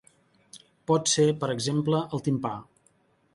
Pot 0.91 1.11
ser, 1.11 1.25
per 1.43 1.49
exemple, 1.57 2.01
el 2.19 2.25
timpà. 2.29 2.55